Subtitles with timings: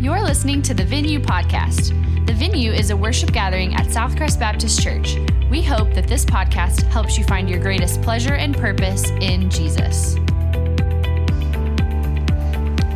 [0.00, 1.88] You're listening to the Venue Podcast.
[2.26, 5.18] The Venue is a worship gathering at Southcrest Baptist Church.
[5.50, 10.16] We hope that this podcast helps you find your greatest pleasure and purpose in Jesus.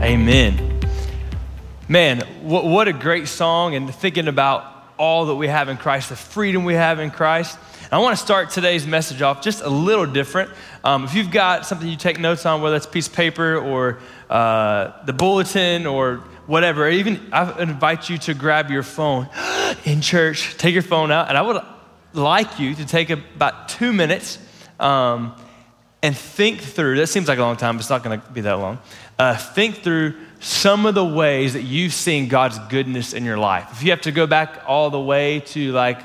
[0.01, 0.81] Amen.
[1.91, 4.65] Man, what, what a great song, and thinking about
[4.97, 7.59] all that we have in Christ, the freedom we have in Christ.
[7.93, 10.51] I want to start today's message off just a little different.
[10.83, 13.59] Um, if you've got something you take notes on, whether it's a piece of paper
[13.59, 13.99] or
[14.31, 19.29] uh, the bulletin or whatever, even I invite you to grab your phone
[19.85, 21.63] in church, take your phone out, and I would
[22.13, 24.39] like you to take about two minutes
[24.79, 25.35] um,
[26.03, 26.97] and think through.
[26.97, 28.79] That seems like a long time, but it's not going to be that long.
[29.19, 33.69] Uh, think through some of the ways that you've seen God's goodness in your life.
[33.73, 36.01] If you have to go back all the way to like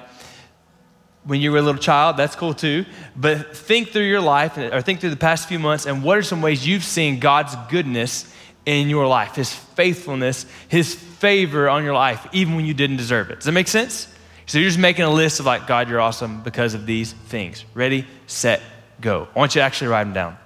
[1.26, 2.86] when you were a little child, that's cool too.
[3.16, 6.24] But think through your life or think through the past few months and what are
[6.24, 8.34] some ways you've seen God's goodness
[8.70, 13.32] in your life, His faithfulness, His favor on your life, even when you didn't deserve
[13.32, 13.36] it.
[13.36, 14.08] Does that make sense?
[14.46, 17.66] So you're just making a list of like, God, you're awesome because of these things.
[17.74, 18.62] Ready, set,
[19.02, 19.28] go.
[19.36, 20.38] I want you to actually write them down.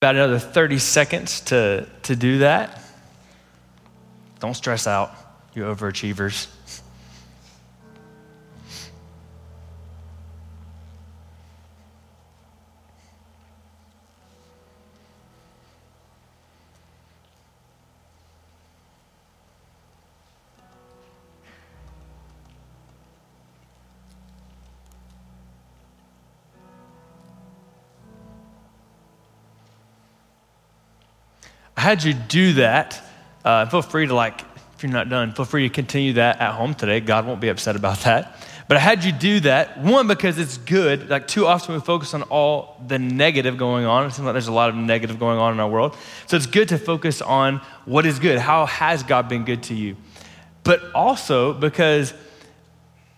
[0.00, 2.80] About another 30 seconds to, to do that.
[4.38, 5.12] Don't stress out,
[5.52, 6.46] you overachievers.
[31.90, 33.02] Had you do that.
[33.44, 34.42] Uh, feel free to, like,
[34.74, 37.00] if you're not done, feel free to continue that at home today.
[37.00, 38.36] God won't be upset about that.
[38.68, 41.10] But I had you do that, one, because it's good.
[41.10, 44.06] Like, too often we focus on all the negative going on.
[44.06, 45.96] It seems like there's a lot of negative going on in our world.
[46.28, 48.38] So it's good to focus on what is good.
[48.38, 49.96] How has God been good to you?
[50.62, 52.14] But also because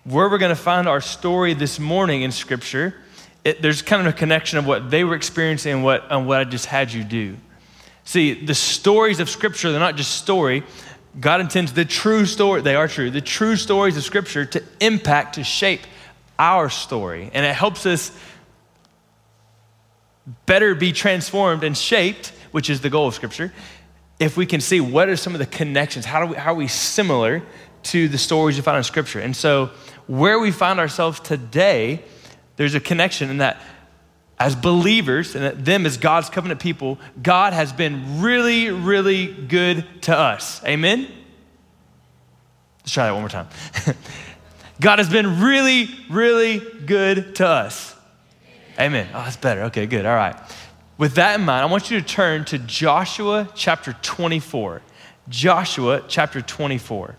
[0.04, 2.94] where we're going to find our story this morning in Scripture,
[3.44, 6.40] it, there's kind of a connection of what they were experiencing and what, and what
[6.40, 7.36] I just had you do.
[8.04, 10.64] See, the stories of Scripture, they're not just story.
[11.18, 15.34] God intends the true story, they are true, the true stories of Scripture to impact,
[15.34, 15.82] to shape
[16.38, 17.30] our story.
[17.32, 18.10] And it helps us
[20.46, 23.52] better be transformed and shaped, which is the goal of Scripture,
[24.18, 26.56] if we can see what are some of the connections, how, do we, how are
[26.56, 27.42] we similar
[27.84, 29.20] to the stories you find in Scripture.
[29.20, 29.70] And so,
[30.06, 32.02] where we find ourselves today,
[32.56, 33.60] there's a connection in that
[34.42, 40.18] as believers and them as God's covenant people, God has been really, really good to
[40.18, 40.60] us.
[40.64, 41.06] Amen?
[42.80, 43.46] Let's try that one more time.
[44.80, 47.94] God has been really, really good to us.
[48.80, 49.06] Amen.
[49.14, 49.62] Oh, that's better.
[49.64, 50.04] Okay, good.
[50.04, 50.34] All right.
[50.98, 54.82] With that in mind, I want you to turn to Joshua chapter 24.
[55.28, 57.14] Joshua chapter 24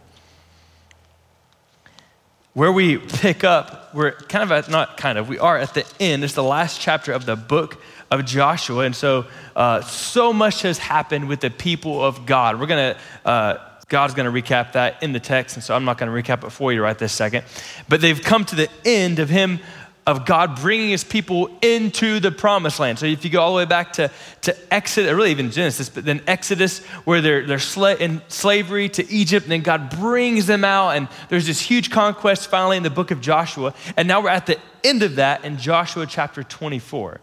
[2.54, 5.86] where we pick up, we're kind of at, not kind of, we are at the
[6.00, 6.24] end.
[6.24, 8.86] It's the last chapter of the book of Joshua.
[8.86, 12.60] And so, uh, so much has happened with the people of God.
[12.60, 15.56] We're going to, uh, God's going to recap that in the text.
[15.56, 17.44] And so I'm not going to recap it for you right this second.
[17.90, 19.60] But they've come to the end of Him
[20.06, 23.00] of God bringing his people into the promised land.
[23.00, 24.12] So if you go all the way back to,
[24.42, 29.10] to Exodus, really even Genesis, but then Exodus, where they're, they're sla- in slavery to
[29.10, 32.90] Egypt, and then God brings them out, and there's this huge conquest finally in the
[32.90, 33.74] book of Joshua.
[33.96, 37.22] And now we're at the end of that in Joshua chapter 24.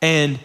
[0.00, 0.38] And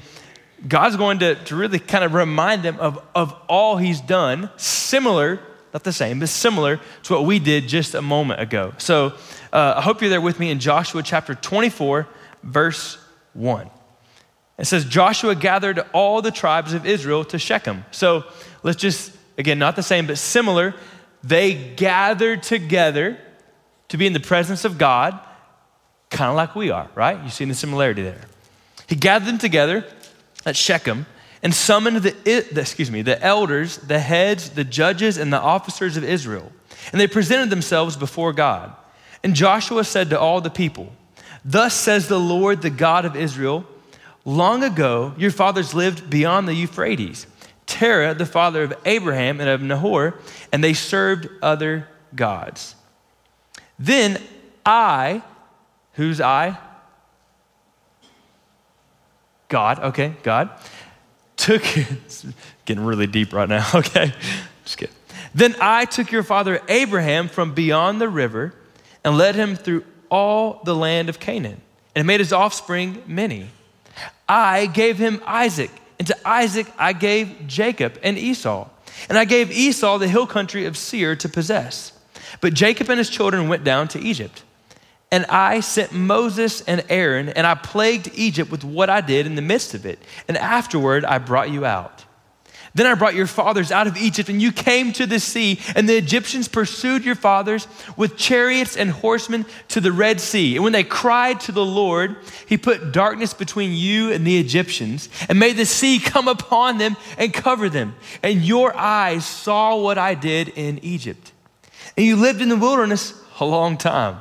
[0.68, 5.40] God's going to, to really kind of remind them of, of all he's done, similar,
[5.78, 8.74] not the same, but similar to what we did just a moment ago.
[8.80, 9.14] So
[9.54, 12.08] uh, I hope you're there with me in Joshua chapter 24,
[12.42, 12.98] verse
[13.34, 13.70] 1.
[14.58, 17.86] It says, Joshua gathered all the tribes of Israel to Shechem.
[17.92, 18.24] So
[18.64, 20.74] let's just, again, not the same, but similar.
[21.24, 23.20] They gathered together
[23.90, 25.20] to be in the presence of God,
[26.10, 27.24] kind of like we are, right?
[27.24, 28.22] You see the similarity there.
[28.88, 29.86] He gathered them together
[30.44, 31.06] at Shechem
[31.48, 32.12] and summoned the,
[32.52, 36.52] the, excuse me, the elders, the heads, the judges, and the officers of Israel.
[36.92, 38.76] And they presented themselves before God.
[39.24, 40.92] And Joshua said to all the people,
[41.46, 43.66] Thus says the Lord, the God of Israel,
[44.26, 47.28] long ago your fathers lived beyond the Euphrates,
[47.66, 50.20] Terah, the father of Abraham and of Nahor,
[50.52, 52.76] and they served other gods.
[53.80, 54.22] Then
[54.66, 55.22] I,
[55.94, 56.58] who's I?
[59.48, 60.50] God, okay, God,
[61.48, 62.26] took, it's
[62.66, 64.14] getting really deep right now, okay?
[64.66, 64.94] Just kidding.
[65.34, 68.54] Then I took your father Abraham from beyond the river
[69.04, 71.62] and led him through all the land of Canaan
[71.96, 73.50] and made his offspring many.
[74.28, 78.68] I gave him Isaac, and to Isaac I gave Jacob and Esau.
[79.08, 81.94] And I gave Esau the hill country of Seir to possess.
[82.42, 84.44] But Jacob and his children went down to Egypt.
[85.12, 89.36] And I sent Moses and Aaron, and I plagued Egypt with what I did in
[89.36, 90.00] the midst of it.
[90.28, 92.04] And afterward, I brought you out.
[92.76, 95.90] Then I brought your fathers out of Egypt, and you came to the sea, and
[95.90, 100.56] the Egyptians pursued your fathers with chariots and horsemen to the Red Sea.
[100.56, 105.10] And when they cried to the Lord, he put darkness between you and the Egyptians,
[105.28, 107.96] and made the sea come upon them and cover them.
[108.22, 111.32] And your eyes saw what I did in Egypt.
[111.96, 114.20] And you lived in the wilderness a long time.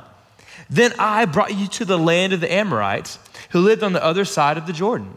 [0.69, 3.19] Then I brought you to the land of the Amorites
[3.51, 5.15] who lived on the other side of the Jordan.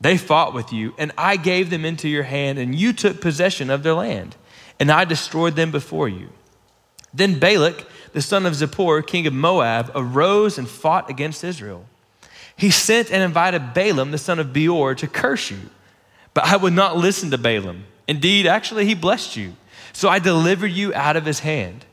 [0.00, 3.68] They fought with you, and I gave them into your hand, and you took possession
[3.68, 4.36] of their land,
[4.78, 6.28] and I destroyed them before you.
[7.12, 11.84] Then Balak, the son of Zippor, king of Moab, arose and fought against Israel.
[12.56, 15.58] He sent and invited Balaam, the son of Beor, to curse you.
[16.34, 17.84] But I would not listen to Balaam.
[18.06, 19.54] Indeed, actually, he blessed you.
[19.92, 21.84] So I delivered you out of his hand.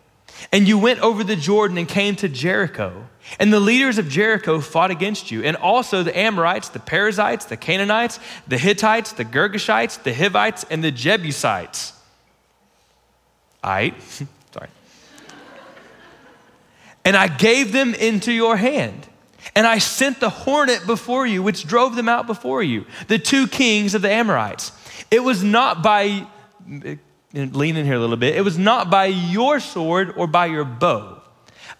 [0.51, 3.07] And you went over the Jordan and came to Jericho.
[3.39, 7.57] And the leaders of Jericho fought against you, and also the Amorites, the Perizzites, the
[7.57, 11.93] Canaanites, the Hittites, the Girgashites, the Hivites, and the Jebusites.
[13.63, 13.95] I,
[14.53, 14.69] sorry.
[17.03, 19.07] and I gave them into your hand.
[19.55, 23.47] And I sent the hornet before you, which drove them out before you, the two
[23.47, 24.71] kings of the Amorites.
[25.11, 26.27] It was not by
[27.35, 28.35] lean in here a little bit.
[28.35, 31.21] It was not by your sword or by your bow.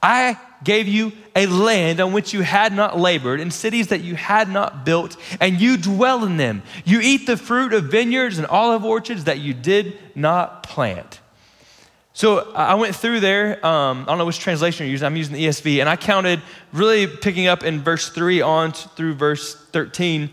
[0.01, 4.15] I gave you a land on which you had not labored, and cities that you
[4.15, 6.63] had not built, and you dwell in them.
[6.83, 11.19] You eat the fruit of vineyards and olive orchards that you did not plant.
[12.13, 13.65] So I went through there.
[13.65, 15.05] Um, I don't know which translation you're using.
[15.05, 16.41] I'm using the ESV, and I counted,
[16.71, 20.29] really picking up in verse 3 on through verse 13,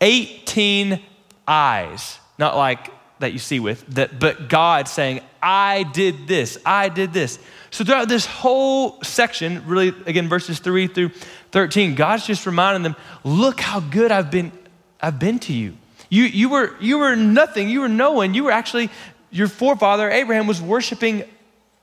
[0.00, 1.02] 18
[1.48, 2.18] eyes.
[2.38, 7.12] Not like that you see with, that, but God saying, I did this, I did
[7.12, 7.38] this.
[7.70, 11.10] So throughout this whole section, really, again, verses 3 through
[11.52, 14.52] 13, God's just reminding them, look how good I've been,
[15.00, 15.76] I've been to you.
[16.08, 18.34] You, you, were, you were nothing, you were no one.
[18.34, 18.90] You were actually,
[19.30, 21.24] your forefather Abraham was worshiping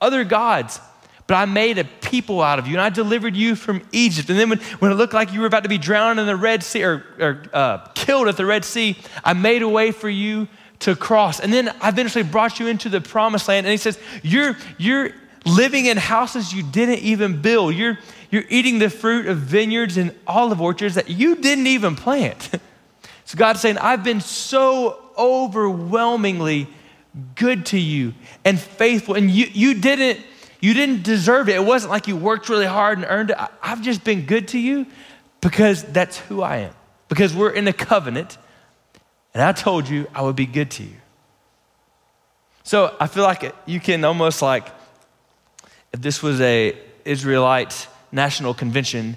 [0.00, 0.80] other gods.
[1.26, 4.28] But I made a people out of you, and I delivered you from Egypt.
[4.28, 6.36] And then when, when it looked like you were about to be drowned in the
[6.36, 10.08] Red Sea or, or uh, killed at the Red Sea, I made a way for
[10.08, 10.48] you
[10.84, 11.40] to cross.
[11.40, 13.66] And then I eventually brought you into the promised land.
[13.66, 15.12] And he says, You're, you're
[15.46, 17.74] living in houses you didn't even build.
[17.74, 17.98] You're,
[18.30, 22.50] you're eating the fruit of vineyards and olive orchards that you didn't even plant.
[23.24, 26.68] so God's saying, I've been so overwhelmingly
[27.34, 28.12] good to you
[28.44, 29.14] and faithful.
[29.14, 30.20] And you, you didn't.
[30.60, 31.56] You didn't deserve it.
[31.56, 33.36] It wasn't like you worked really hard and earned it.
[33.62, 34.86] I've just been good to you
[35.42, 36.72] because that's who I am.
[37.08, 38.38] Because we're in a covenant
[39.34, 40.96] and I told you I would be good to you.
[42.62, 44.66] So I feel like you can almost like,
[45.92, 49.16] if this was a Israelite national convention,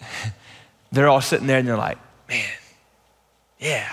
[0.92, 1.98] they're all sitting there and they're like,
[2.28, 2.44] man,
[3.58, 3.92] yeah,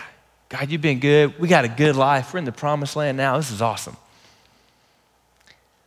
[0.50, 1.40] God, you've been good.
[1.40, 2.34] We got a good life.
[2.34, 3.38] We're in the promised land now.
[3.38, 3.98] This is awesome.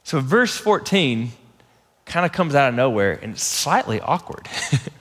[0.03, 1.31] So verse 14
[2.07, 4.49] kind of comes out of nowhere and it's slightly awkward.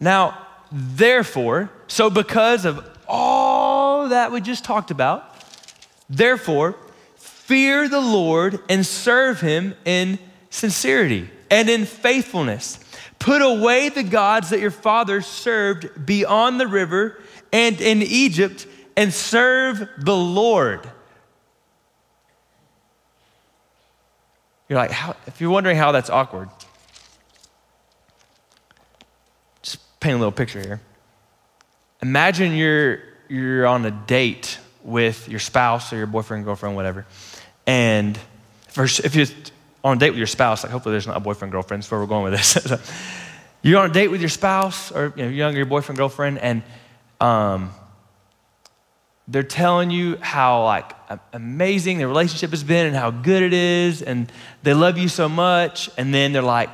[0.00, 5.34] Now, therefore, so because of all that we just talked about,
[6.08, 6.76] therefore,
[7.16, 10.18] fear the Lord and serve him in
[10.50, 12.78] sincerity and in faithfulness.
[13.18, 17.20] Put away the gods that your fathers served beyond the river
[17.52, 20.88] and in Egypt and serve the Lord.
[24.68, 26.50] You're like, how, if you're wondering how that's awkward,
[29.62, 30.80] just paint a little picture here.
[32.02, 37.06] Imagine you're, you're on a date with your spouse or your boyfriend, girlfriend, whatever.
[37.66, 38.18] And
[38.68, 39.26] first, if you're
[39.84, 42.00] on a date with your spouse, like hopefully there's not a boyfriend, girlfriend, that's where
[42.00, 43.16] we're going with this.
[43.62, 46.62] you're on a date with your spouse or you know, younger your boyfriend, girlfriend, and
[47.20, 47.72] um,
[49.28, 50.92] they're telling you how like
[51.32, 55.28] amazing the relationship has been and how good it is and they love you so
[55.28, 56.70] much and then they're like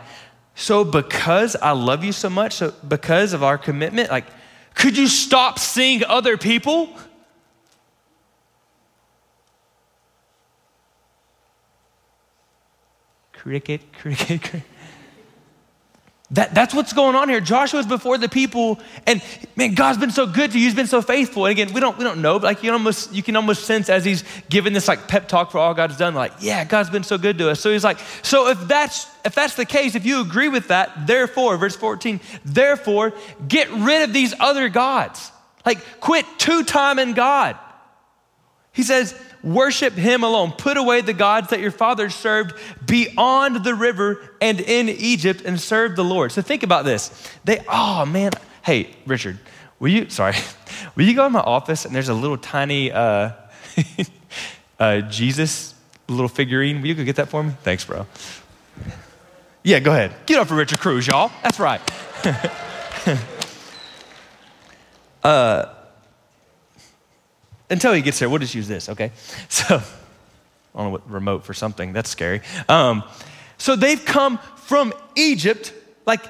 [0.54, 4.26] so because i love you so much so because of our commitment like
[4.74, 6.88] could you stop seeing other people?
[13.32, 14.62] Cricket cricket cricket
[16.34, 17.40] that, that's what's going on here.
[17.40, 19.22] Joshua's before the people, and
[19.56, 20.64] man, God's been so good to you.
[20.64, 21.46] He's been so faithful.
[21.46, 23.64] And again, we don't, we don't know, but like you can almost, you can almost
[23.64, 26.90] sense as he's giving this like pep talk for all God's done, like, yeah, God's
[26.90, 27.60] been so good to us.
[27.60, 31.06] So he's like, so if that's if that's the case, if you agree with that,
[31.06, 33.14] therefore, verse 14, therefore,
[33.48, 35.32] get rid of these other gods.
[35.64, 37.56] Like, quit two-timing God.
[38.72, 40.52] He says, Worship him alone.
[40.52, 42.54] Put away the gods that your fathers served
[42.86, 46.32] beyond the river and in Egypt and serve the Lord.
[46.32, 47.10] So think about this.
[47.44, 48.32] They, oh man,
[48.62, 49.38] hey, Richard,
[49.78, 50.34] will you, sorry,
[50.96, 53.32] will you go in my office and there's a little tiny uh,
[54.78, 55.74] uh, Jesus
[56.08, 56.80] little figurine?
[56.80, 57.52] Will you go get that for me?
[57.62, 58.06] Thanks, bro.
[59.62, 60.14] Yeah, go ahead.
[60.24, 61.30] Get up for Richard Cruz, y'all.
[61.42, 61.82] That's right.
[65.22, 65.73] uh,
[67.74, 69.12] until he gets there, we'll just use this, okay?
[69.48, 69.82] So,
[70.74, 71.92] know what remote for something.
[71.92, 72.40] That's scary.
[72.68, 73.04] Um,
[73.58, 75.72] so they've come from Egypt
[76.06, 76.24] like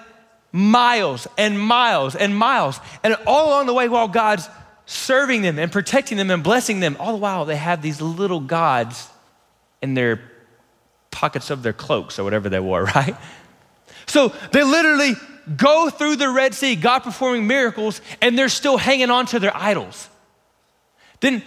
[0.52, 2.78] miles and miles and miles.
[3.02, 4.48] And all along the way, while God's
[4.86, 8.40] serving them and protecting them and blessing them, all the while they have these little
[8.40, 9.08] gods
[9.80, 10.20] in their
[11.10, 13.16] pockets of their cloaks or whatever they wore, right?
[14.06, 15.14] So they literally
[15.56, 19.56] go through the Red Sea, God performing miracles, and they're still hanging on to their
[19.56, 20.08] idols.
[21.24, 21.42] Then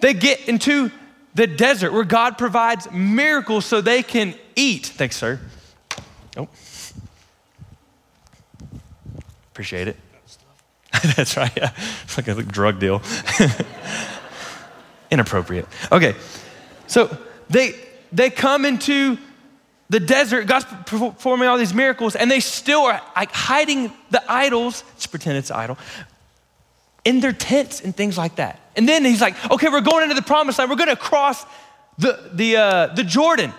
[0.00, 0.90] they get into
[1.32, 4.86] the desert where God provides miracles so they can eat.
[4.86, 5.38] Thanks, sir.
[6.36, 6.48] Oh.
[9.52, 9.96] Appreciate it.
[11.14, 11.56] That's right.
[11.56, 11.70] Yeah.
[12.02, 13.00] It's like a drug deal.
[15.12, 15.68] Inappropriate.
[15.92, 16.16] Okay.
[16.88, 17.16] So
[17.48, 17.76] they
[18.10, 19.16] they come into
[19.90, 24.82] the desert, God's performing all these miracles, and they still are like hiding the idols.
[24.94, 25.78] Let's pretend it's idol
[27.04, 28.58] in their tents and things like that.
[28.78, 30.70] And then he's like, okay, we're going into the promised land.
[30.70, 31.44] We're going to cross
[31.98, 33.52] the, the, uh, the Jordan.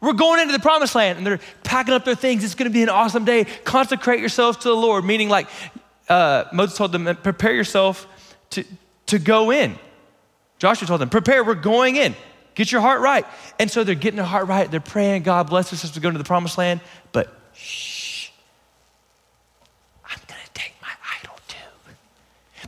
[0.00, 1.18] We're going into the promised land.
[1.18, 2.44] And they're packing up their things.
[2.44, 3.46] It's going to be an awesome day.
[3.64, 5.48] Consecrate yourselves to the Lord, meaning like
[6.08, 8.06] uh, Moses told them, prepare yourself
[8.50, 8.64] to,
[9.06, 9.76] to go in.
[10.58, 12.14] Joshua told them, prepare, we're going in.
[12.54, 13.26] Get your heart right.
[13.58, 14.70] And so they're getting their heart right.
[14.70, 16.80] They're praying, God bless us as we go into the promised land.
[17.10, 17.36] But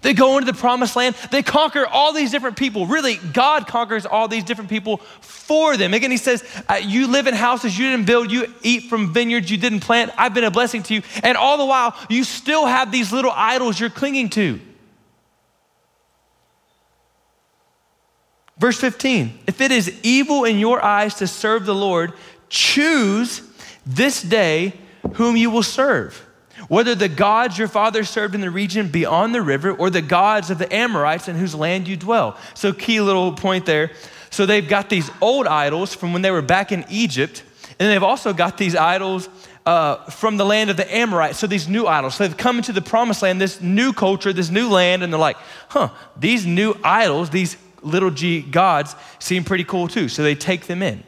[0.03, 1.15] They go into the promised land.
[1.31, 2.87] They conquer all these different people.
[2.87, 5.95] Really, God conquers all these different people for them.
[5.95, 9.51] Again, He says, uh, You live in houses you didn't build, you eat from vineyards
[9.51, 10.13] you didn't plant.
[10.19, 11.03] I've been a blessing to you.
[11.23, 14.61] And all the while, you still have these little idols you're clinging to.
[18.59, 22.13] Verse 15 If it is evil in your eyes to serve the Lord,
[22.49, 23.43] choose
[23.87, 24.75] this day
[25.15, 26.27] whom you will serve
[26.73, 30.49] whether the gods your father served in the region beyond the river or the gods
[30.49, 32.35] of the Amorites in whose land you dwell.
[32.55, 33.91] So, key little point there.
[34.31, 37.43] So, they've got these old idols from when they were back in Egypt,
[37.79, 39.29] and they've also got these idols
[39.67, 41.39] uh, from the land of the Amorites.
[41.39, 42.15] So, these new idols.
[42.15, 45.21] So, they've come into the promised land, this new culture, this new land, and they're
[45.21, 45.37] like,
[45.69, 50.09] huh, these new idols, these little g gods seem pretty cool too.
[50.09, 51.05] So, they take them in.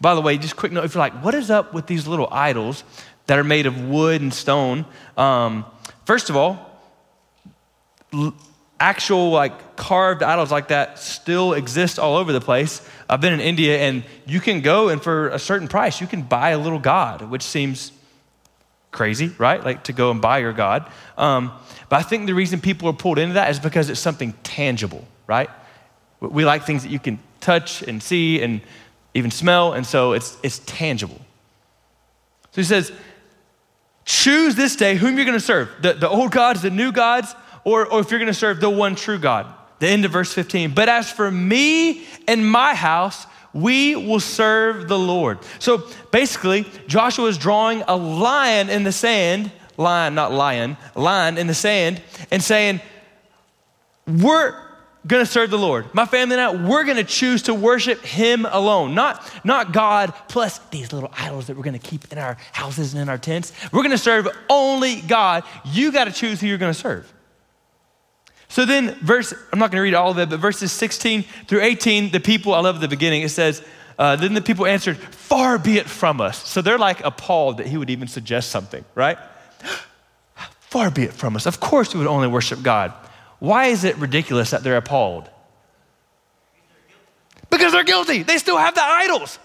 [0.00, 2.28] By the way, just quick note if you're like, what is up with these little
[2.30, 2.84] idols
[3.26, 4.84] that are made of wood and stone.
[5.16, 5.64] Um,
[6.04, 6.66] first of all,
[8.78, 12.86] actual like carved idols like that still exist all over the place.
[13.08, 16.22] I've been in India and you can go and for a certain price you can
[16.22, 17.92] buy a little god, which seems
[18.92, 19.62] crazy, right?
[19.62, 20.90] Like to go and buy your god.
[21.16, 21.52] Um,
[21.88, 25.06] but I think the reason people are pulled into that is because it's something tangible,
[25.26, 25.50] right?
[26.20, 28.60] We like things that you can touch and see and
[29.14, 31.20] even smell, and so it's it's tangible.
[32.52, 32.90] So he says,
[34.06, 37.34] Choose this day whom you're going to serve the, the old gods, the new gods,
[37.64, 39.52] or, or if you're going to serve the one true God.
[39.80, 40.72] The end of verse 15.
[40.74, 45.40] But as for me and my house, we will serve the Lord.
[45.58, 51.48] So basically, Joshua is drawing a line in the sand, line, not lion, line in
[51.48, 52.80] the sand, and saying,
[54.06, 54.54] We're
[55.24, 55.92] to serve the Lord.
[55.94, 60.58] My family and I, we're to choose to worship Him alone, not, not God plus
[60.70, 63.52] these little idols that we're to keep in our houses and in our tents.
[63.72, 65.44] We're to serve only God.
[65.64, 67.12] You got to choose who you're to serve.
[68.48, 72.10] So then, verse, I'm not to read all of it, but verses 16 through 18,
[72.10, 73.62] the people, I love the beginning, it says,
[73.98, 76.46] uh, then the people answered, Far be it from us.
[76.46, 79.18] So they're like appalled that he would even suggest something, right?
[80.60, 81.46] Far be it from us.
[81.46, 82.92] Of course, we would only worship God.
[83.38, 85.30] Why is it ridiculous that they're appalled?
[87.50, 88.22] Because they're guilty.
[88.22, 89.38] They still have the idols.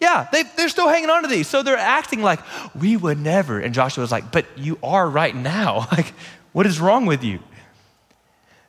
[0.00, 1.46] Yeah, they, they're still hanging on to these.
[1.46, 2.40] So they're acting like,
[2.74, 3.58] we would never.
[3.58, 5.88] And Joshua was like, but you are right now.
[5.92, 6.12] Like,
[6.52, 7.40] what is wrong with you?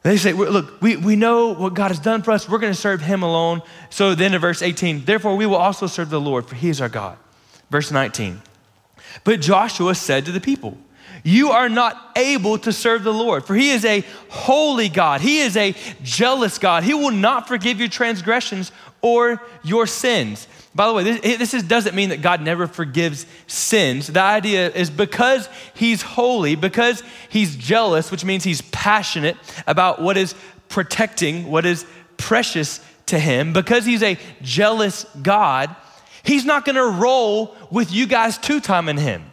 [0.01, 2.47] They say, look, we, we know what God has done for us.
[2.47, 3.61] We're going to serve him alone.
[3.89, 6.79] So then in verse 18, therefore we will also serve the Lord, for he is
[6.79, 7.17] our God.
[7.71, 8.41] Verse 19,
[9.23, 10.77] but Joshua said to the people,
[11.25, 15.21] you are not able to serve the Lord, for he is a holy God.
[15.21, 16.83] He is a jealous God.
[16.83, 20.47] He will not forgive your transgressions or your sins.
[20.75, 24.05] By the way, this, this is, doesn't mean that God never forgives sins.
[24.05, 30.17] The idea is because He's holy, because He's jealous, which means He's passionate about what
[30.17, 30.35] is
[30.69, 35.75] protecting, what is precious to Him, because He's a jealous God,
[36.21, 39.23] He's not gonna roll with you guys two timing Him.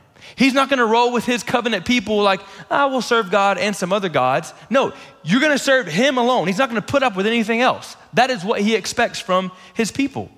[0.43, 3.77] He's not gonna roll with His covenant people like, ah, I will serve God and
[3.77, 4.53] some other gods.
[4.71, 6.49] No, you're gonna serve Him alone.
[6.49, 7.97] He's not gonna put up with anything else.
[8.15, 10.33] That is what He expects from His people.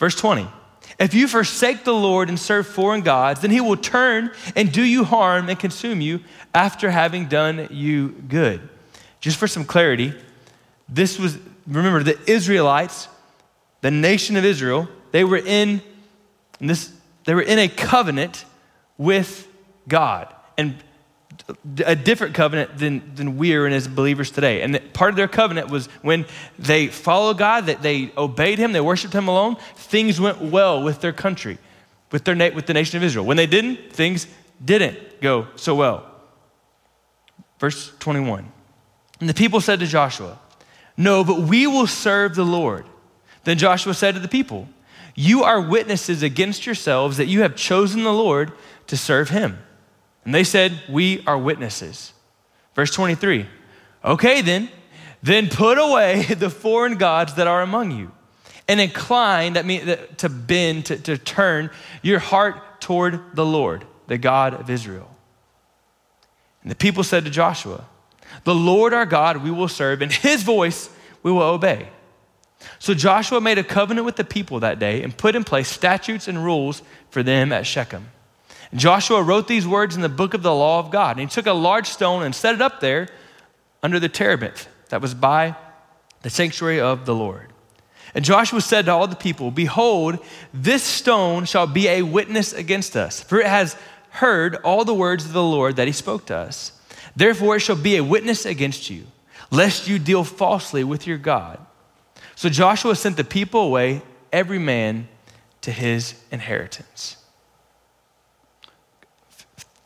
[0.00, 0.48] Verse 20
[0.98, 4.82] If you forsake the Lord and serve foreign gods, then he will turn and do
[4.82, 8.68] you harm and consume you after having done you good.
[9.20, 10.12] Just for some clarity,
[10.88, 13.06] this was, remember, the Israelites,
[13.80, 15.82] the nation of Israel, they were in
[16.58, 16.92] this,
[17.26, 18.44] they were in a covenant
[19.00, 19.48] with
[19.88, 20.32] God.
[20.58, 20.76] And
[21.86, 24.60] a different covenant than, than we are in as believers today.
[24.60, 26.26] And part of their covenant was when
[26.58, 31.00] they followed God, that they obeyed Him, they worshiped Him alone, things went well with
[31.00, 31.56] their country,
[32.12, 33.24] with, their, with the nation of Israel.
[33.24, 34.26] When they didn't, things
[34.62, 36.06] didn't go so well.
[37.58, 38.46] Verse 21.
[39.20, 40.38] And the people said to Joshua,
[40.98, 42.84] No, but we will serve the Lord.
[43.44, 44.68] Then Joshua said to the people,
[45.14, 48.52] You are witnesses against yourselves that you have chosen the Lord
[48.90, 49.58] to serve Him.
[50.24, 52.12] And they said, We are witnesses.
[52.74, 53.46] Verse 23
[54.04, 54.68] Okay, then,
[55.22, 58.12] then put away the foreign gods that are among you
[58.70, 61.70] and incline, that means to bend, to, to turn
[62.02, 65.10] your heart toward the Lord, the God of Israel.
[66.62, 67.84] And the people said to Joshua,
[68.44, 70.88] The Lord our God we will serve, and his voice
[71.24, 71.88] we will obey.
[72.78, 76.28] So Joshua made a covenant with the people that day and put in place statutes
[76.28, 78.08] and rules for them at Shechem.
[78.74, 81.18] Joshua wrote these words in the book of the law of God.
[81.18, 83.08] And he took a large stone and set it up there
[83.82, 85.56] under the terebinth that was by
[86.22, 87.52] the sanctuary of the Lord.
[88.14, 90.18] And Joshua said to all the people, Behold,
[90.52, 93.76] this stone shall be a witness against us, for it has
[94.10, 96.72] heard all the words of the Lord that he spoke to us.
[97.14, 99.06] Therefore, it shall be a witness against you,
[99.50, 101.64] lest you deal falsely with your God.
[102.34, 104.02] So Joshua sent the people away,
[104.32, 105.08] every man
[105.60, 107.19] to his inheritance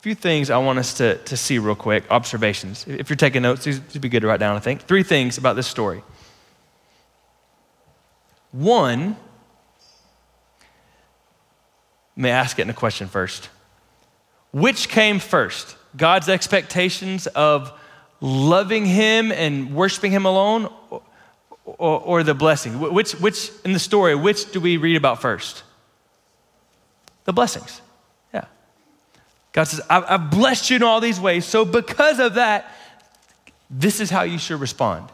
[0.05, 2.85] few things I want us to, to see real quick, observations.
[2.87, 4.81] If you're taking notes, these would be good to write down, I think.
[4.83, 6.03] Three things about this story.
[8.51, 9.17] One,
[12.15, 13.49] may ask it in a question first.
[14.51, 15.75] Which came first?
[15.97, 17.73] God's expectations of
[18.21, 21.01] loving Him and worshiping Him alone, or,
[21.65, 22.79] or, or the blessing?
[22.79, 25.63] Which, which, in the story, which do we read about first?
[27.23, 27.81] The blessings.
[29.55, 31.45] God says, I've blessed you in all these ways.
[31.45, 32.69] So, because of that,
[33.69, 35.07] this is how you should respond.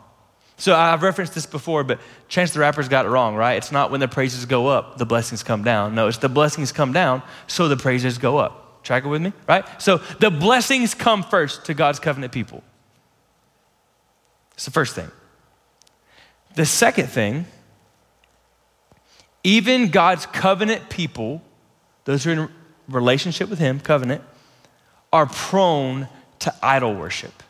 [0.58, 3.54] So, I've referenced this before, but Chance the Rapper's got it wrong, right?
[3.54, 5.94] It's not when the praises go up, the blessings come down.
[5.94, 8.82] No, it's the blessings come down, so the praises go up.
[8.82, 9.64] Track it with me, right?
[9.80, 12.64] So, the blessings come first to God's covenant people.
[14.56, 15.12] It's the first thing.
[16.56, 17.46] The second thing,
[19.44, 21.44] even God's covenant people,
[22.06, 22.50] those who are in
[22.90, 24.24] relationship with Him, covenant,
[25.12, 26.08] are prone
[26.40, 27.44] to idol worship.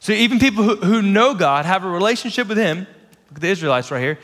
[0.00, 2.86] So even people who, who know God, have a relationship with Him,
[3.32, 4.18] the Israelites right here,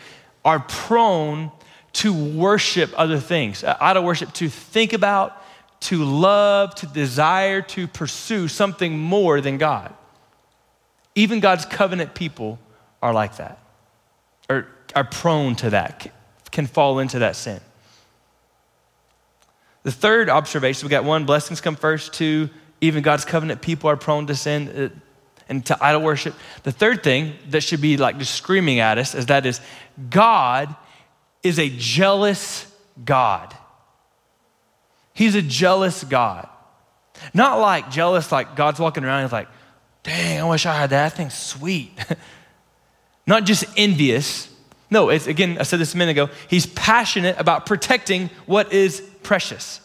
[0.45, 1.51] are prone
[1.95, 3.65] to worship other things.
[3.65, 5.43] Uh, idol worship, to think about,
[5.81, 9.95] to love, to desire, to pursue something more than God.
[11.15, 12.59] Even God's covenant people
[13.03, 13.59] are like that,
[14.51, 16.11] or are prone to that.
[16.51, 17.61] can fall into that sin.
[19.87, 22.13] The third observation we got one, blessings come first.
[22.13, 24.89] Two, even God's covenant people are prone to sin uh,
[25.49, 26.35] and to idol worship.
[26.65, 29.61] The third thing that should be like just screaming at us is that is
[30.11, 30.75] God
[31.45, 32.67] is a jealous
[33.05, 33.57] God.
[35.15, 36.49] He's a jealous God.
[37.33, 39.49] Not like jealous, like God's walking around and like,
[40.03, 41.11] dang, I wish I had that.
[41.11, 41.93] That thing's sweet.
[43.29, 44.53] Not just envious.
[44.91, 46.29] No, it's again, I said this a minute ago.
[46.49, 49.81] He's passionate about protecting what is precious.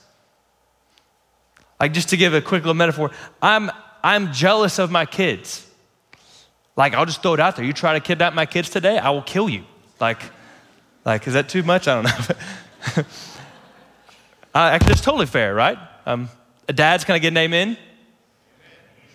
[1.80, 3.10] Like, just to give a quick little metaphor,
[3.42, 3.72] I'm,
[4.04, 5.66] I'm jealous of my kids.
[6.78, 7.66] Like, I'll just throw it out there.
[7.66, 9.64] You try to kidnap my kids today, I will kill you.
[10.00, 10.22] Like,
[11.04, 11.88] like is that too much?
[11.88, 12.12] I don't know.
[14.54, 15.80] uh, that's totally fair, right?
[16.06, 16.30] Um,
[16.70, 17.78] a dad's, going to get an amen?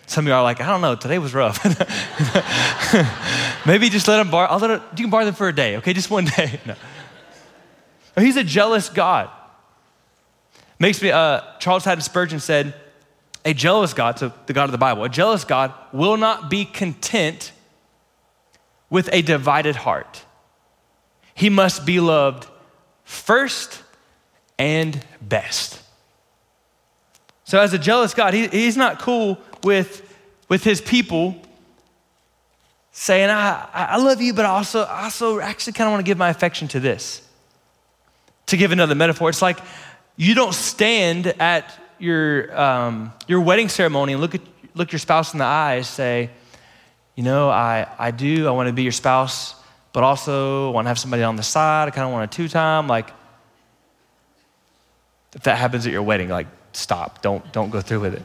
[0.05, 1.63] Some of you are like, I don't know, today was rough.
[3.65, 4.49] Maybe just let him borrow.
[4.49, 5.93] I'll let him, you can borrow them for a day, okay?
[5.93, 6.59] Just one day.
[6.65, 6.75] No.
[8.23, 9.29] He's a jealous God.
[10.79, 12.73] Makes me, uh, Charles Haddon Spurgeon said,
[13.45, 16.65] a jealous God, so the God of the Bible, a jealous God will not be
[16.65, 17.51] content
[18.89, 20.25] with a divided heart.
[21.33, 22.47] He must be loved
[23.03, 23.81] first
[24.59, 25.81] and best.
[27.45, 30.13] So, as a jealous God, he, he's not cool with,
[30.49, 31.41] with his people
[32.91, 36.17] saying, I, I love you, but also, I also actually kind of want to give
[36.17, 37.21] my affection to this.
[38.47, 39.59] To give another metaphor, it's like
[40.17, 44.41] you don't stand at your, um, your wedding ceremony and look, at,
[44.73, 46.31] look your spouse in the eyes, say,
[47.15, 49.55] you know, I, I do, I want to be your spouse,
[49.93, 51.87] but also I want to have somebody on the side.
[51.87, 52.87] I kind of want a two time.
[52.87, 53.09] Like,
[55.33, 57.21] if that happens at your wedding, like, stop.
[57.21, 58.23] Don't, don't go through with it.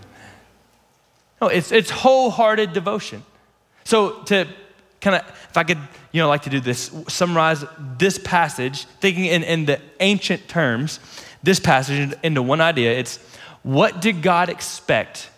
[1.41, 3.23] No, it's, it's wholehearted devotion.
[3.85, 4.47] So, to
[5.01, 5.79] kind of, if I could,
[6.13, 7.65] you know, like to do this, summarize
[7.99, 11.01] this passage, thinking in, in the ancient terms,
[11.43, 12.93] this passage into one idea.
[12.99, 13.19] It's
[13.63, 15.31] what did God expect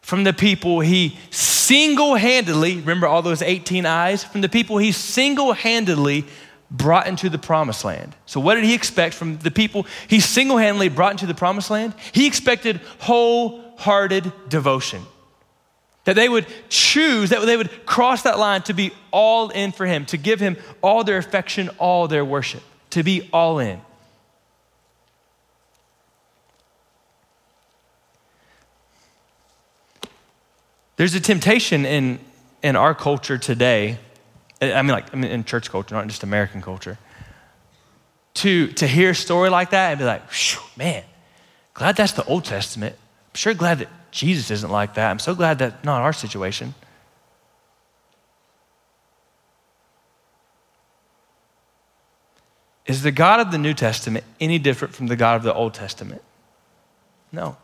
[0.00, 4.24] from the people he single handedly, remember all those 18 eyes?
[4.24, 6.24] From the people he single handedly
[6.70, 8.14] brought into the promised land.
[8.26, 11.70] So, what did he expect from the people he single handedly brought into the promised
[11.70, 11.94] land?
[12.12, 15.02] He expected wholehearted devotion.
[16.04, 19.84] That they would choose, that they would cross that line to be all in for
[19.84, 23.80] him, to give him all their affection, all their worship, to be all in.
[31.00, 32.18] There's a temptation in,
[32.62, 33.96] in our culture today,
[34.60, 36.98] I mean, like I mean, in church culture, not just American culture,
[38.34, 40.20] to, to hear a story like that and be like,
[40.76, 41.02] man,
[41.72, 42.96] glad that's the Old Testament.
[42.96, 45.10] I'm sure glad that Jesus isn't like that.
[45.10, 46.74] I'm so glad that's not our situation.
[52.84, 55.72] Is the God of the New Testament any different from the God of the Old
[55.72, 56.20] Testament?
[57.32, 57.56] No.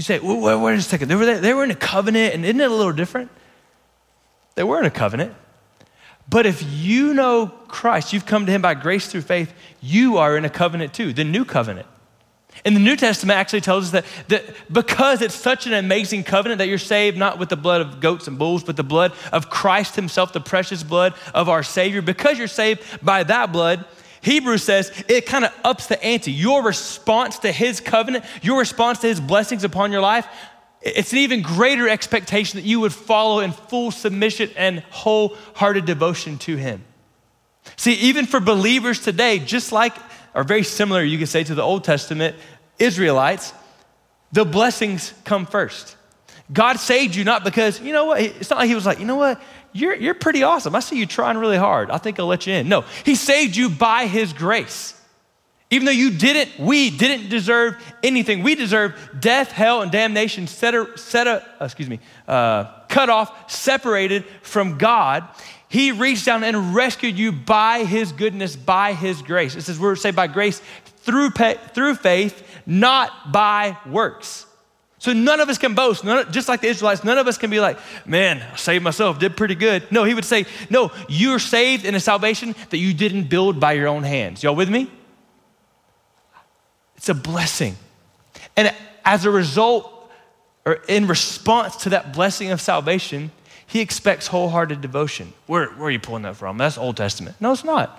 [0.00, 1.08] You say, well, wait a second.
[1.08, 3.30] They were, they were in a covenant, and isn't it a little different?
[4.54, 5.34] They were in a covenant.
[6.26, 10.38] But if you know Christ, you've come to him by grace through faith, you are
[10.38, 11.86] in a covenant too, the new covenant.
[12.64, 16.60] And the New Testament actually tells us that, that because it's such an amazing covenant
[16.60, 19.50] that you're saved not with the blood of goats and bulls, but the blood of
[19.50, 23.84] Christ Himself, the precious blood of our Savior, because you're saved by that blood,
[24.22, 26.30] Hebrews says it kind of ups the ante.
[26.30, 30.26] Your response to his covenant, your response to his blessings upon your life,
[30.82, 36.38] it's an even greater expectation that you would follow in full submission and wholehearted devotion
[36.38, 36.84] to him.
[37.76, 39.94] See, even for believers today, just like,
[40.34, 42.36] or very similar, you could say, to the Old Testament
[42.78, 43.52] Israelites,
[44.32, 45.96] the blessings come first.
[46.52, 49.04] God saved you not because, you know what, it's not like he was like, you
[49.04, 49.40] know what,
[49.72, 50.74] you're, you're pretty awesome.
[50.74, 51.90] I see you trying really hard.
[51.90, 52.68] I think I'll let you in.
[52.68, 54.96] No, He saved you by His grace.
[55.72, 58.42] Even though you didn't, we didn't deserve anything.
[58.42, 63.08] We deserve death, hell, and damnation, set, a, set a, uh, excuse me, uh, cut
[63.08, 65.28] off, separated from God.
[65.68, 69.54] He reached down and rescued you by His goodness, by His grace.
[69.54, 70.60] It says we're saved by grace
[71.02, 74.46] through, through faith, not by works.
[75.00, 76.04] So none of us can boast.
[76.04, 79.18] None, just like the Israelites, none of us can be like, man, I saved myself,
[79.18, 79.90] did pretty good.
[79.90, 83.72] No, he would say, no, you're saved in a salvation that you didn't build by
[83.72, 84.42] your own hands.
[84.42, 84.90] Y'all with me?
[86.96, 87.76] It's a blessing.
[88.58, 89.90] And as a result,
[90.66, 93.30] or in response to that blessing of salvation,
[93.66, 95.32] he expects wholehearted devotion.
[95.46, 96.58] Where, where are you pulling that from?
[96.58, 97.36] That's Old Testament.
[97.40, 97.98] No, it's not.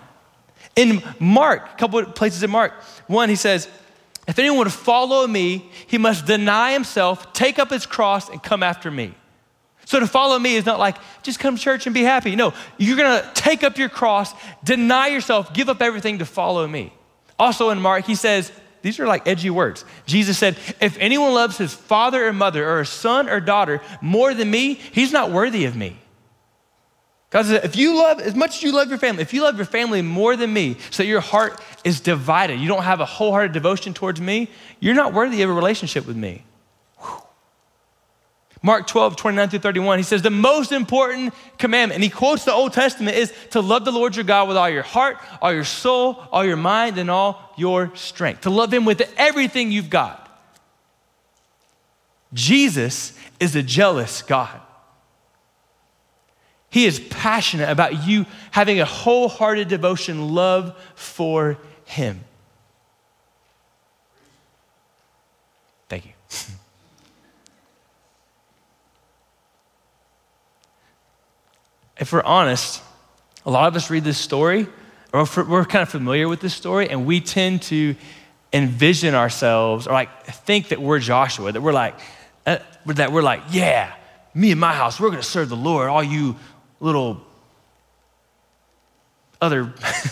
[0.76, 2.74] In Mark, a couple of places in Mark,
[3.08, 3.68] one, he says,
[4.32, 8.64] if anyone would follow me, he must deny himself, take up his cross, and come
[8.64, 9.14] after me.
[9.84, 12.38] So to follow me is not like just come to church and be happy.
[12.38, 16.94] No, you're gonna take up your cross, deny yourself, give up everything to follow me.
[17.38, 19.84] Also in Mark, he says, these are like edgy words.
[20.06, 24.34] Jesus said, If anyone loves his father or mother or a son or daughter more
[24.34, 25.98] than me, he's not worthy of me.
[27.32, 29.56] God says, if you love, as much as you love your family, if you love
[29.56, 33.54] your family more than me, so your heart is divided, you don't have a wholehearted
[33.54, 34.50] devotion towards me,
[34.82, 36.44] you're not worthy of a relationship with me.
[38.62, 42.54] Mark 12, 29 through 31, he says, The most important commandment, and he quotes the
[42.54, 45.64] Old Testament, is to love the Lord your God with all your heart, all your
[45.64, 48.42] soul, all your mind, and all your strength.
[48.42, 50.30] To love him with everything you've got.
[52.34, 54.60] Jesus is a jealous God.
[56.72, 62.22] He is passionate about you having a wholehearted devotion, love for him.
[65.90, 66.14] Thank you.
[71.98, 72.82] if we're honest,
[73.46, 74.66] a lot of us read this story,
[75.12, 77.98] or we're kind of familiar with this story, and we tend to
[78.54, 82.00] envision ourselves or like think that we're Joshua, that we're like,
[82.46, 83.94] uh, that we're like, yeah,
[84.34, 85.90] me and my house, we're going to serve the Lord.
[85.90, 86.38] All you
[86.82, 87.22] little
[89.40, 90.12] other, I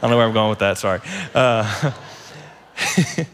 [0.00, 1.00] don't know where I'm going with that, sorry.
[1.34, 1.92] Uh,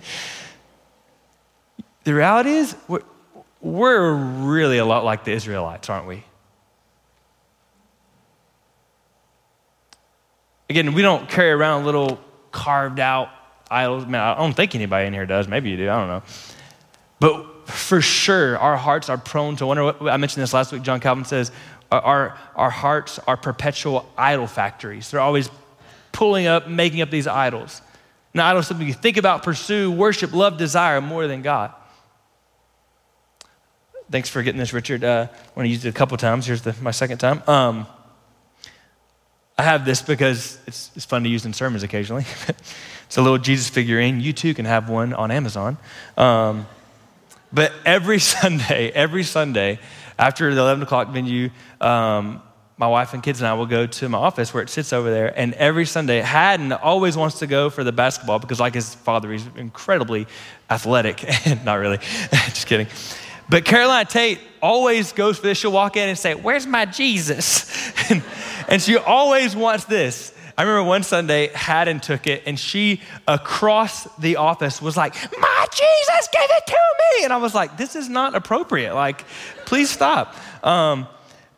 [2.05, 3.03] the reality is, we're,
[3.61, 6.25] we're really a lot like the Israelites, aren't we?
[10.71, 13.31] Again, we don't carry around little carved out
[13.71, 14.07] idols.
[14.07, 15.49] Man, I don't think anybody in here does.
[15.49, 15.89] Maybe you do.
[15.89, 16.23] I don't know.
[17.21, 20.09] But for sure, our hearts are prone to wonder.
[20.09, 20.83] I mentioned this last week.
[20.83, 21.53] John Calvin says
[21.91, 25.11] our, our hearts are perpetual idol factories.
[25.11, 25.51] They're always
[26.13, 27.81] pulling up, making up these idols.
[28.35, 31.73] Now, idols something you think about, pursue, worship, love, desire more than God.
[34.11, 35.05] Thanks for getting this, Richard.
[35.05, 36.47] Uh, I want to use it a couple times.
[36.47, 37.43] Here's the, my second time.
[37.47, 37.87] Um,
[39.59, 42.25] I have this because it's, it's fun to use in sermons occasionally.
[43.07, 44.21] it's a little Jesus figurine.
[44.21, 45.79] You too can have one on Amazon.
[46.17, 46.67] Um,
[47.53, 49.79] but every Sunday, every Sunday,
[50.19, 51.51] after the 11 o'clock venue,
[51.81, 52.43] um,
[52.77, 55.11] my wife and kids and I will go to my office where it sits over
[55.11, 55.37] there.
[55.37, 59.33] And every Sunday, Haddon always wants to go for the basketball because, like his father,
[59.33, 60.27] he's incredibly
[60.71, 61.25] athletic.
[61.65, 61.99] Not really,
[62.31, 62.87] just kidding.
[63.49, 65.59] But Caroline Tate always goes for this.
[65.59, 67.93] She'll walk in and say, Where's my Jesus?
[68.11, 68.23] and,
[68.69, 70.33] and she always wants this.
[70.59, 75.67] I remember one Sunday, Haddon took it, and she across the office was like, My
[75.71, 77.25] Jesus, give it to me.
[77.25, 78.93] And I was like, This is not appropriate.
[78.93, 79.25] Like,
[79.67, 80.35] please stop.
[80.67, 81.07] Um,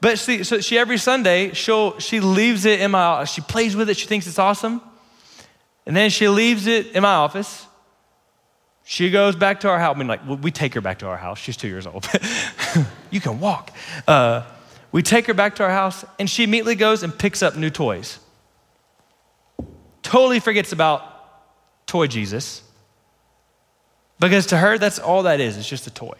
[0.02, 3.88] but she, so she every Sunday, she'll, she leaves it in my, she plays with
[3.88, 4.82] it, she thinks it's awesome.
[5.86, 7.66] And then she leaves it in my office.
[8.84, 9.96] She goes back to our house.
[9.96, 11.38] I mean, like, we take her back to our house.
[11.38, 12.06] She's two years old.
[13.10, 13.72] you can walk.
[14.06, 14.42] Uh,
[14.92, 17.70] we take her back to our house, and she immediately goes and picks up new
[17.70, 18.18] toys.
[20.02, 21.02] Totally forgets about
[21.86, 22.62] toy Jesus.
[24.18, 25.56] Because to her, that's all that is.
[25.56, 26.16] It's just a toy.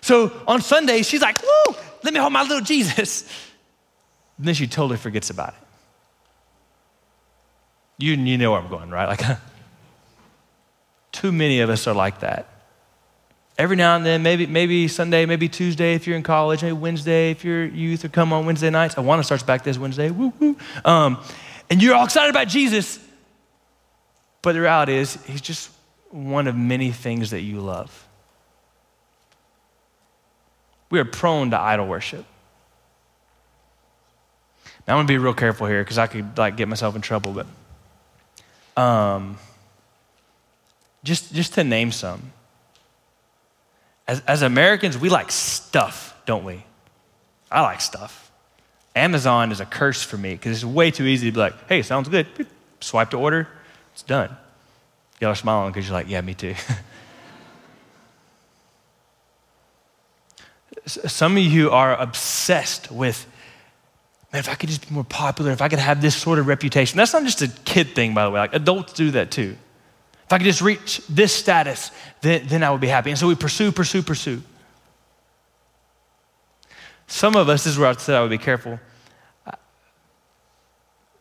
[0.00, 3.22] So on Sunday, she's like, woo, let me hold my little Jesus.
[4.36, 5.54] And then she totally forgets about it.
[7.98, 9.08] You, you know where I'm going, right?
[9.08, 9.38] Like,
[11.12, 12.46] Too many of us are like that.
[13.58, 17.32] Every now and then, maybe, maybe Sunday, maybe Tuesday if you're in college, maybe Wednesday
[17.32, 18.96] if you're youth or come on Wednesday nights.
[18.96, 20.12] I want to start back this Wednesday.
[20.12, 20.56] Woo, woo.
[20.84, 21.18] Um,
[21.70, 22.98] and you're all excited about Jesus.
[24.42, 25.70] But the reality is, he's just
[26.10, 28.06] one of many things that you love.
[30.90, 32.24] We are prone to idol worship.
[34.86, 37.32] Now, I'm gonna be real careful here because I could like get myself in trouble,
[37.32, 39.36] but um,
[41.04, 42.32] just, just to name some.
[44.06, 46.64] As, as Americans, we like stuff, don't we?
[47.50, 48.27] I like stuff.
[48.94, 51.82] Amazon is a curse for me because it's way too easy to be like, hey,
[51.82, 52.26] sounds good.
[52.80, 53.46] Swipe to order,
[53.92, 54.36] it's done.
[55.20, 56.54] Y'all are smiling because you're like, yeah, me too.
[60.86, 63.26] Some of you are obsessed with,
[64.32, 66.46] man, if I could just be more popular, if I could have this sort of
[66.46, 66.96] reputation.
[66.96, 68.40] That's not just a kid thing, by the way.
[68.40, 69.56] Like adults do that too.
[70.24, 73.10] If I could just reach this status, then, then I would be happy.
[73.10, 74.42] And so we pursue, pursue, pursue.
[77.08, 78.78] Some of us, this is where I said I would be careful.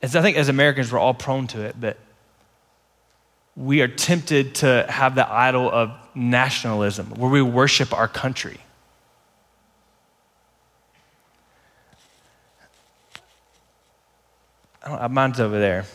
[0.01, 1.97] As I think as Americans, we're all prone to it, but
[3.55, 8.59] we are tempted to have the idol of nationalism, where we worship our country.
[15.09, 15.85] Mine's over there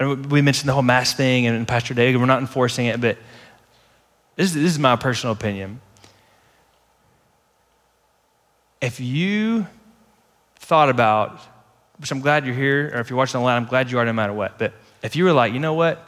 [0.00, 3.18] we mentioned the whole mask thing and Pastor Dave, we're not enforcing it, but
[4.36, 5.80] this, this is my personal opinion.
[8.80, 9.66] If you
[10.56, 11.40] thought about,
[11.98, 14.12] which I'm glad you're here, or if you're watching online, I'm glad you are no
[14.12, 16.06] matter what, but if you were like, you know what?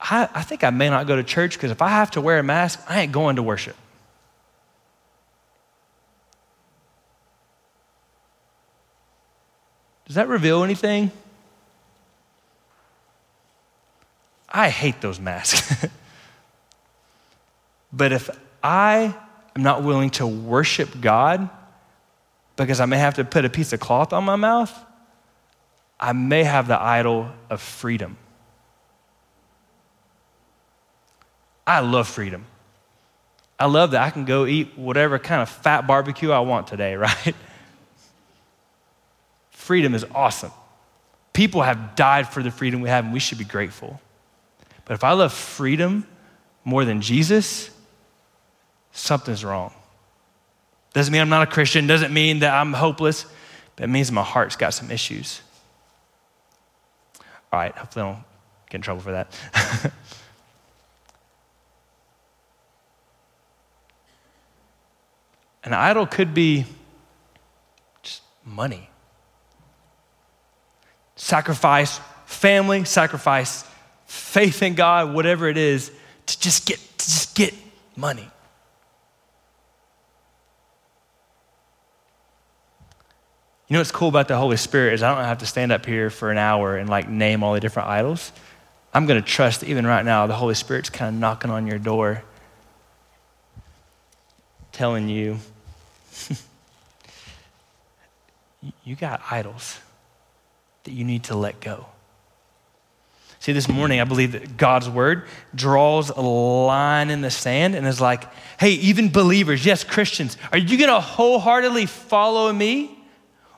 [0.00, 2.38] I, I think I may not go to church because if I have to wear
[2.38, 3.76] a mask, I ain't going to worship.
[10.06, 11.10] Does that reveal anything?
[14.48, 15.84] I hate those masks.
[17.92, 18.30] but if
[18.62, 19.14] I
[19.58, 21.50] am not willing to worship God
[22.54, 24.72] because I may have to put a piece of cloth on my mouth,
[25.98, 28.16] I may have the idol of freedom.
[31.66, 32.46] I love freedom.
[33.58, 36.94] I love that I can go eat whatever kind of fat barbecue I want today,
[36.96, 37.34] right?
[39.50, 40.52] freedom is awesome.
[41.32, 44.00] People have died for the freedom we have, and we should be grateful.
[44.84, 46.06] But if I love freedom
[46.64, 47.70] more than Jesus,
[48.92, 49.72] something's wrong.
[50.92, 53.26] Doesn't mean I'm not a Christian, doesn't mean that I'm hopeless,
[53.76, 55.40] but it means my heart's got some issues.
[57.52, 58.24] All right, hopefully I don't
[58.68, 59.32] get in trouble for that.
[65.64, 66.64] An idol could be
[68.02, 68.88] just money.
[71.16, 73.64] Sacrifice family, sacrifice
[74.06, 75.90] faith in God, whatever it is,
[76.26, 77.54] to just get, to just get
[77.96, 78.30] money.
[83.68, 85.84] You know what's cool about the Holy Spirit is I don't have to stand up
[85.84, 88.32] here for an hour and like name all the different idols.
[88.94, 91.78] I'm going to trust even right now the Holy Spirit's kind of knocking on your
[91.78, 92.22] door,
[94.72, 95.36] telling you,
[98.84, 99.78] you got idols
[100.84, 101.84] that you need to let go.
[103.40, 107.86] See, this morning, I believe that God's word draws a line in the sand and
[107.86, 108.24] is like,
[108.58, 112.97] hey, even believers, yes, Christians, are you going to wholeheartedly follow me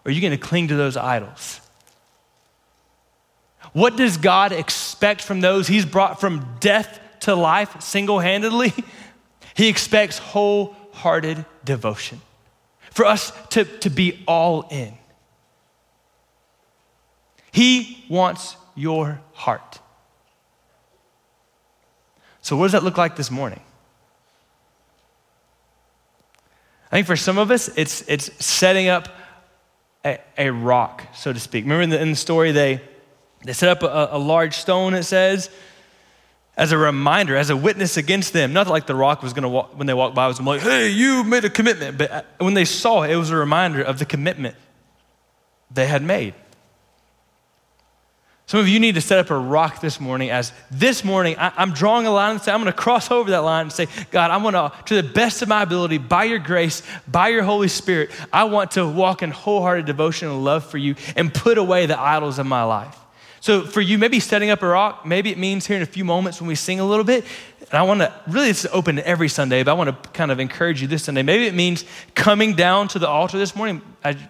[0.04, 1.60] or are you going to cling to those idols?
[3.72, 8.72] What does God expect from those he's brought from death to life single handedly?
[9.52, 12.22] He expects wholehearted devotion
[12.92, 14.94] for us to, to be all in.
[17.52, 19.80] He wants your heart.
[22.40, 23.60] So, what does that look like this morning?
[26.90, 29.08] I think for some of us, it's, it's setting up
[30.04, 31.64] a, a rock, so to speak.
[31.64, 32.80] Remember in the, in the story, they,
[33.44, 35.50] they set up a, a large stone, it says,
[36.56, 38.52] as a reminder, as a witness against them.
[38.52, 40.88] Not like the rock was going to walk, when they walked by, was like, hey,
[40.88, 41.96] you made a commitment.
[41.96, 44.56] But uh, when they saw it, it was a reminder of the commitment
[45.70, 46.34] they had made.
[48.50, 51.52] Some of you need to set up a rock this morning as this morning I,
[51.62, 53.86] am drawing a line and say, I'm going to cross over that line and say,
[54.10, 57.44] God, I want to, to the best of my ability, by your grace, by your
[57.44, 61.58] Holy Spirit, I want to walk in wholehearted devotion and love for you and put
[61.58, 62.98] away the idols of my life.
[63.38, 66.04] So for you, maybe setting up a rock, maybe it means here in a few
[66.04, 67.24] moments when we sing a little bit.
[67.70, 70.40] And I want to really, it's open every Sunday, but I want to kind of
[70.40, 71.22] encourage you this Sunday.
[71.22, 71.84] Maybe it means
[72.16, 73.80] coming down to the altar this morning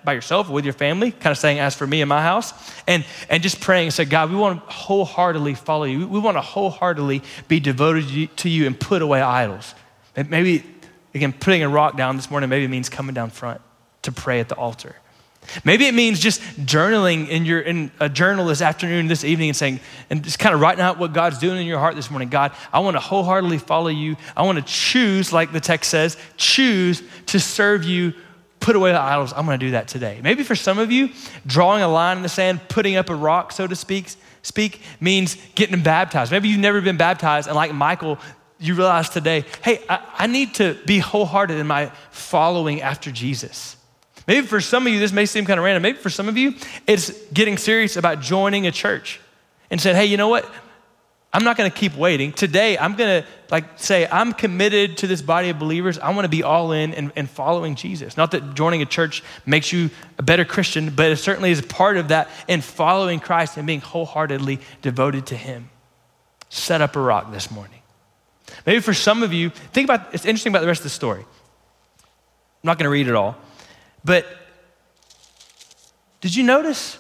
[0.05, 2.53] by yourself or with your family, kind of saying, as for me and my house,
[2.87, 6.07] and, and just praying and say, God, we want to wholeheartedly follow you.
[6.07, 9.75] We want to wholeheartedly be devoted to you and put away idols.
[10.15, 10.63] Maybe,
[11.15, 13.63] again, putting a rock down this morning maybe means coming down front
[14.03, 14.97] to pray at the altar.
[15.65, 19.57] Maybe it means just journaling in your in a journal this afternoon, this evening, and
[19.57, 22.29] saying, and just kind of writing out what God's doing in your heart this morning.
[22.29, 24.17] God, I want to wholeheartedly follow you.
[24.37, 28.13] I want to choose, like the text says, choose to serve you,
[28.61, 29.33] put away the idols.
[29.35, 30.21] I'm going to do that today.
[30.23, 31.09] Maybe for some of you,
[31.47, 35.37] drawing a line in the sand, putting up a rock, so to speak, speak means
[35.55, 36.31] getting baptized.
[36.31, 38.19] Maybe you've never been baptized, and like Michael,
[38.61, 43.77] you realize today, hey, I, I need to be wholehearted in my following after Jesus.
[44.31, 45.83] Maybe for some of you, this may seem kind of random.
[45.83, 46.55] Maybe for some of you,
[46.87, 49.21] it's getting serious about joining a church
[49.73, 50.49] and said, hey, you know what?
[51.33, 52.33] I'm not going to keep waiting.
[52.33, 55.99] Today, I'm going to like say, I'm committed to this body of believers.
[55.99, 58.17] I want to be all in and, and, following Jesus.
[58.17, 61.97] Not that joining a church makes you a better Christian, but it certainly is part
[61.97, 65.71] of that in following Christ and being wholeheartedly devoted to Him.
[66.51, 67.81] Set up a rock this morning.
[68.65, 71.23] Maybe for some of you, think about it's interesting about the rest of the story.
[71.23, 72.07] I'm
[72.63, 73.37] not going to read it all.
[74.05, 74.27] But
[76.21, 76.99] did you notice?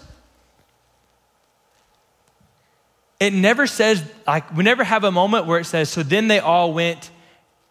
[3.18, 6.38] It never says, like, we never have a moment where it says, so then they
[6.38, 7.10] all went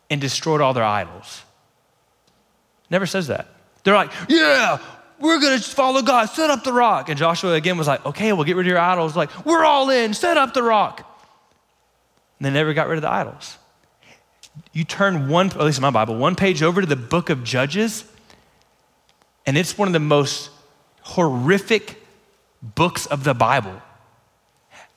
[0.09, 1.43] and destroyed all their idols.
[2.89, 3.47] Never says that.
[3.83, 4.79] They're like, yeah,
[5.19, 7.09] we're gonna just follow God, set up the rock.
[7.09, 9.15] And Joshua again was like, okay, we'll get rid of your idols.
[9.15, 10.99] Like, we're all in, set up the rock.
[12.39, 13.57] And they never got rid of the idols.
[14.71, 17.43] You turn one, at least in my Bible, one page over to the book of
[17.43, 18.05] Judges,
[19.49, 20.51] And it's one of the most
[21.01, 21.99] horrific
[22.61, 23.81] books of the Bible.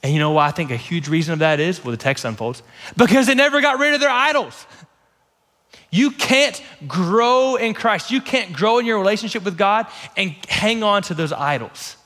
[0.03, 1.82] And you know why I think a huge reason of that is?
[1.82, 2.62] Well, the text unfolds
[2.94, 4.66] because they never got rid of their idols.
[5.90, 8.11] You can't grow in Christ.
[8.11, 9.86] You can't grow in your relationship with God
[10.18, 11.96] and hang on to those idols.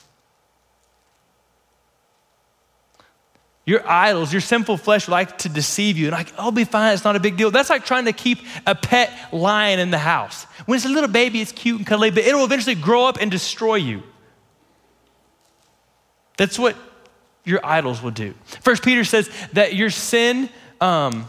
[3.67, 6.07] Your idols, your sinful flesh like to deceive you.
[6.07, 7.51] And like, I'll be fine, it's not a big deal.
[7.51, 10.45] That's like trying to keep a pet lion in the house.
[10.67, 13.29] When it's a little baby, it's cute and cuddly, but it'll eventually grow up and
[13.29, 14.05] destroy you.
[16.37, 16.77] That's what
[17.45, 18.35] your idols will do.
[18.61, 20.49] First Peter says that your sin,
[20.81, 21.27] um,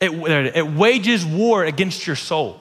[0.00, 2.60] it, it wages war against your soul.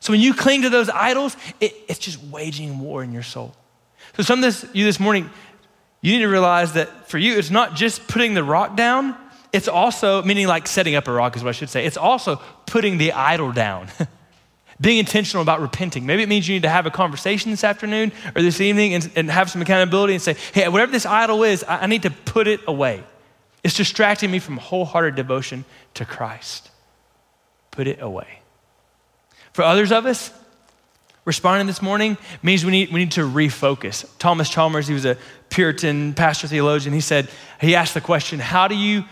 [0.00, 3.54] So when you cling to those idols, it, it's just waging war in your soul.
[4.16, 5.30] So some of this, you this morning,
[6.02, 9.16] you need to realize that for you, it's not just putting the rock down,
[9.52, 12.36] it's also, meaning like setting up a rock is what I should say, it's also
[12.66, 13.88] putting the idol down.
[14.80, 16.06] Being intentional about repenting.
[16.06, 19.08] Maybe it means you need to have a conversation this afternoon or this evening and,
[19.14, 22.10] and have some accountability and say, hey, whatever this idol is, I, I need to
[22.10, 23.04] put it away.
[23.62, 26.70] It's distracting me from wholehearted devotion to Christ.
[27.70, 28.40] Put it away.
[29.52, 30.32] For others of us,
[31.24, 34.06] responding this morning means we need, we need to refocus.
[34.18, 35.16] Thomas Chalmers, he was a
[35.50, 37.28] Puritan pastor theologian, he said,
[37.60, 39.04] he asked the question, how do you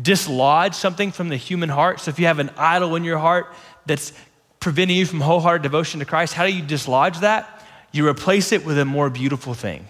[0.00, 2.00] dislodge something from the human heart?
[2.00, 3.52] So if you have an idol in your heart
[3.86, 4.12] that's
[4.60, 7.64] preventing you from wholehearted devotion to Christ, how do you dislodge that?
[7.92, 9.86] You replace it with a more beautiful thing.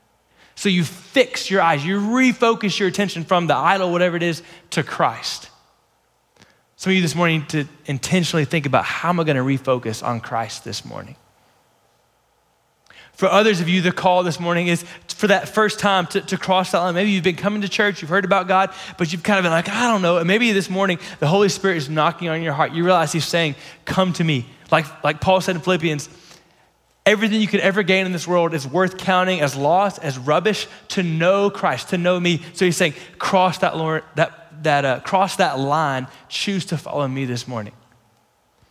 [0.54, 4.42] so you fix your eyes, you refocus your attention from the idol, whatever it is,
[4.70, 5.50] to Christ.
[6.76, 10.02] Some of you this morning to intentionally think about how am I going to refocus
[10.02, 11.16] on Christ this morning?
[13.14, 16.36] For others of you, the call this morning is for that first time to, to,
[16.36, 16.94] cross that line.
[16.94, 19.52] Maybe you've been coming to church, you've heard about God, but you've kind of been
[19.52, 20.18] like, I don't know.
[20.18, 22.72] And maybe this morning, the Holy Spirit is knocking on your heart.
[22.72, 23.54] You realize He's saying,
[23.84, 24.46] Come to me.
[24.72, 26.08] Like, like Paul said in Philippians,
[27.06, 30.66] everything you could ever gain in this world is worth counting as loss, as rubbish
[30.88, 32.42] to know Christ, to know me.
[32.54, 37.06] So He's saying, Cross that, Lord, that, that, uh, cross that line, choose to follow
[37.08, 37.72] me this morning.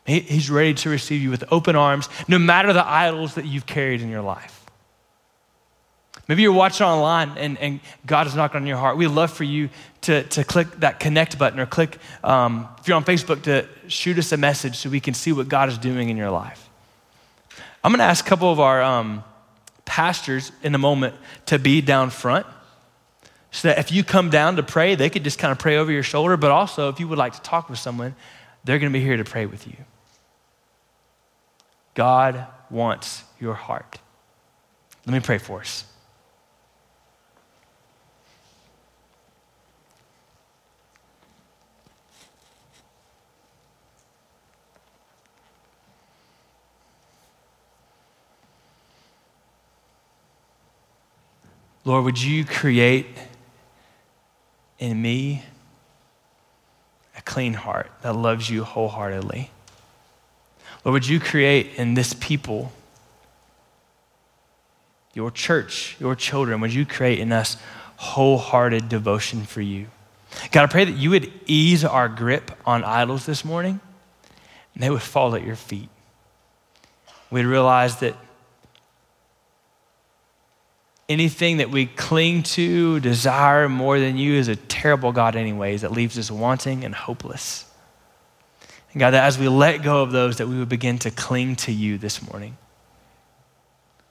[0.05, 4.01] He's ready to receive you with open arms, no matter the idols that you've carried
[4.01, 4.59] in your life.
[6.27, 8.97] Maybe you're watching online and, and God is knocking on your heart.
[8.97, 9.69] We'd love for you
[10.01, 14.17] to, to click that connect button or click, um, if you're on Facebook, to shoot
[14.17, 16.69] us a message so we can see what God is doing in your life.
[17.83, 19.23] I'm going to ask a couple of our um,
[19.85, 21.15] pastors in a moment
[21.47, 22.45] to be down front
[23.54, 25.91] so that if you come down to pray, they could just kind of pray over
[25.91, 26.36] your shoulder.
[26.38, 28.16] But also, if you would like to talk with someone,
[28.64, 29.76] they're going to be here to pray with you.
[31.93, 33.99] God wants your heart.
[35.06, 35.86] Let me pray for us.
[51.86, 53.06] Lord, would you create
[54.84, 55.41] in me
[57.17, 59.49] a clean heart that loves you wholeheartedly?
[60.84, 62.73] Lord, would you create in this people,
[65.13, 67.55] your church, your children, would you create in us
[67.95, 69.88] wholehearted devotion for you?
[70.51, 73.79] God, I pray that you would ease our grip on idols this morning
[74.73, 75.88] and they would fall at your feet.
[77.31, 78.17] We'd realize that
[81.07, 85.93] anything that we cling to, desire more than you is a terrible God, anyways, that
[85.93, 87.63] leaves us wanting and hopeless.
[88.91, 91.55] And God, that as we let go of those, that we would begin to cling
[91.55, 92.57] to you this morning.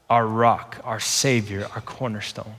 [0.08, 2.54] Our rock, our Savior, our cornerstone.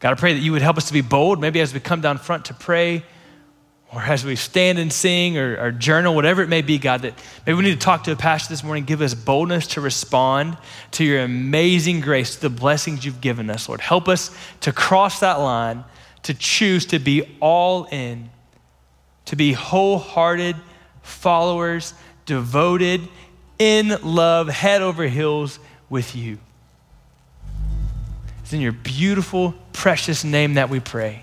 [0.00, 2.00] God, I pray that you would help us to be bold, maybe as we come
[2.00, 3.04] down front to pray,
[3.92, 7.14] or as we stand and sing or, or, journal, whatever it may be, God, that
[7.46, 10.58] maybe we need to talk to a pastor this morning, give us boldness to respond
[10.92, 13.80] to your amazing grace, to the blessings you've given us, Lord.
[13.80, 15.84] Help us to cross that line,
[16.24, 18.28] to choose to be all in
[19.26, 20.56] to be wholehearted
[21.02, 23.06] followers, devoted,
[23.58, 25.58] in love, head over heels
[25.88, 26.38] with you.
[28.42, 31.22] It's in your beautiful, precious name that we pray.